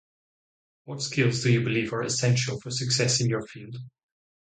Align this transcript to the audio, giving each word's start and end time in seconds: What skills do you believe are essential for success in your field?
What 0.85 1.03
skills 1.03 1.43
do 1.43 1.53
you 1.53 1.63
believe 1.63 1.93
are 1.93 2.01
essential 2.01 2.59
for 2.59 2.71
success 2.71 3.21
in 3.21 3.29
your 3.29 3.43
field? 3.45 3.75